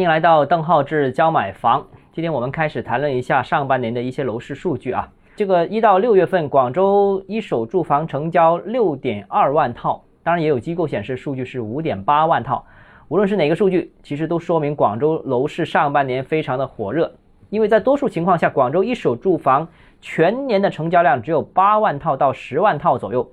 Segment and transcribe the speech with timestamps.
[0.00, 1.86] 欢迎来到邓浩志教买房。
[2.10, 5.06] 今天我们开始谈论一下上半年的一些楼市数据啊。
[5.36, 12.64] 这个一到六月份，广州一手住房成交六点二万套，当然也有机构显示数据是五点八万套。
[13.08, 17.12] 无论是哪个数据，其实都说明广州楼市上半年非常的火热。
[17.50, 19.68] 因为在多数情况下，广州一手住房
[20.00, 23.30] 全年的成交量只有八万套到十万套左右。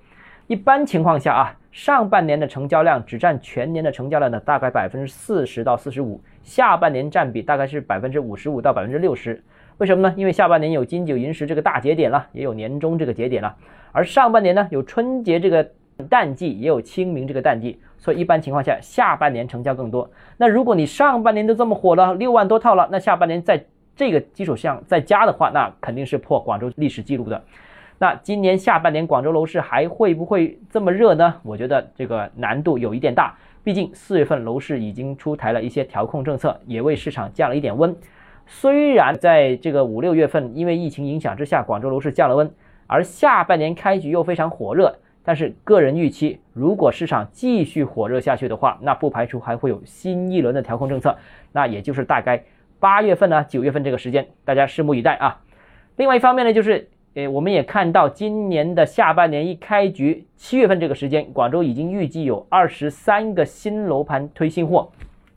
[0.47, 1.55] 一般情况下啊。
[1.77, 9.43] 上半年的成交量只占全年的成交量的大概百分之四十到四十五，下半年占比大概是百分之五十五到百分之六十。
[9.77, 10.11] 为什么呢？
[10.17, 13.55] 因为下半年有金九银十这个大节点了，也有年终这个节点了，
[13.91, 15.69] 而上半年呢有春节这个
[16.09, 20.09] 淡季，也有清明这个淡季，所以一般情况下下半年成交更多。
[20.37, 23.63] 那如果你上半年都这么火了，六万多套了，那下半年在
[23.95, 27.43] 这个基础上再加的话，那肯定是破广州历史记录的。
[27.99, 31.33] 那今年下半年广州楼市还会不会这么热呢？
[31.41, 37.95] 我觉得这个难度有一点大，毕竟四月份楼市已经出台了一些调控政策，也为市场降了一点温。
[38.45, 42.51] 虽然在这个五六月份因为疫情影响之下，广州楼市降了温，
[42.85, 51.17] 而下半年开局又非常火热，但是个人预期，如果市场继续火热下去的话，那不排除还会有新一轮的调控政策，
[51.51, 52.43] 那也就是大概
[52.79, 55.41] 八月份呢、九月份这个时间，大家拭目以待啊。
[55.95, 56.89] 另外一方面呢，就是。
[57.17, 64.87] 诶，我们也看到今年的下半年一开局，七月份这个时间，广州已经预计有二十三个新楼盘推新货。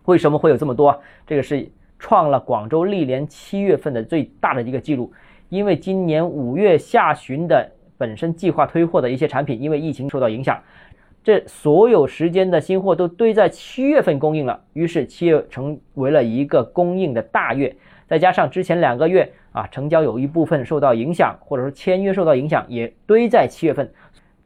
[0.04, 1.00] 为什么会有这么多？
[1.26, 1.66] 这个是
[1.98, 5.10] 创了广州历年七月份的最大的一个记录。
[5.48, 10.62] 因为今年五月下旬的本身计划推货的一些产品，因为疫情受到影响，
[11.24, 17.74] 这所有时间的新货都堆在七月份供应了，于是七月成为了一个供应的大月。
[18.10, 23.88] 再加上之前两个月啊，成交有一部分受到影响，或者说签约受到影响，也堆在七月份。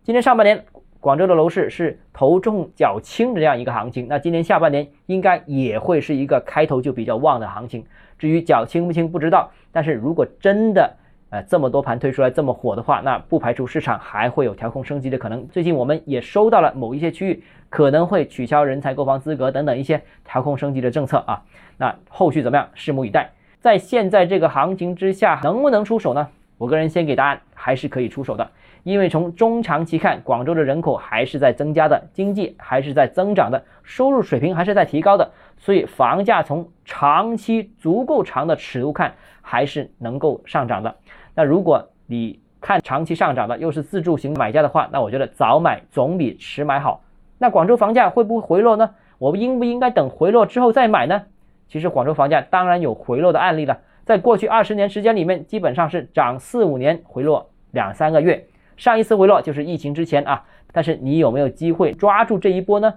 [0.02, 0.66] 今年上半年
[1.00, 7.82] 广州的楼市是头重脚轻的这样一个行情，那今年下半年应该也会是一个开头就比较旺的行情。
[8.18, 10.94] 至于脚轻不轻不知道，但是如果真的
[11.30, 15.48] 呃这么多盘推出来这么火的话，那不排除市场还会有调控升级的可能。
[15.48, 21.42] 最近我们也收到了某一些区域可能会取消人才购房资格等等一些调控升级的政策啊，
[21.78, 23.30] 那后续怎么样，拭目以待。
[23.64, 26.28] 在现在这个行情之下，能不能出手呢？
[26.58, 28.46] 我个人先给答案，还是可以出手的。
[28.82, 40.94] 因为从中长期看，广州的人口还是在增加的，经济还是在增长的，收入水平还是在提高的，所以房价从长期足够长的尺度看，还是能够上涨的。
[41.34, 47.00] 那如果你看长期上涨的，又是自住型买家的话，那我觉得早买总比迟买好。
[47.38, 48.90] 那广州房价会不会回落呢？
[49.16, 51.22] 我们应不应该等回落之后再买呢？
[51.68, 58.46] 其实广州房价当然有回落的案例了，在过去二十年时间里面，基本上是涨四五年，回落两三个月。
[58.76, 60.44] 上一次回落就是疫情之前啊。
[60.72, 62.94] 但是你有没有机会抓住这一波呢？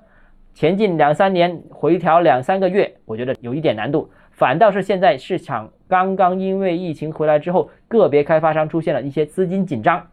[0.55, 4.09] 前进两三年，回调两三个月，我觉得有一点难度。
[4.31, 10.07] 反倒是现在市场刚刚因为疫情回来之后，个别开发商出现了一些资金紧张，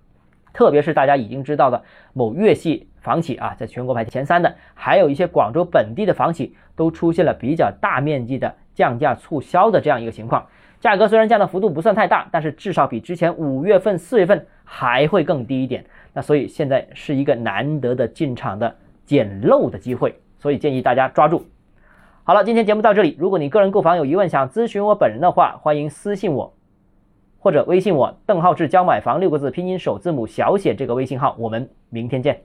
[0.54, 1.82] 特别是大家已经知道的
[2.14, 2.88] 某粤系。
[3.04, 10.46] 房企啊，在全国排前三的，还有一些广州本地的房企，都出现了比较大面积的降价促销的这样一个情况。
[10.80, 15.84] 价格虽然降的幅度不算太大，但是至少比之前五月份、四月份还会更低一点。
[16.14, 21.44] 那所以现在是一个难得的进场的捡漏的机会，所以建议大家抓住。
[22.22, 23.14] 好了，今天节目到这里。
[23.18, 26.54] 如果你个人购房有疑问，想咨询我本人的话，欢迎私信我，
[27.44, 31.36] 或者微信我“邓浩志教买房”六个字拼音首字母小写这个微信号。
[31.38, 32.44] 我们明天见。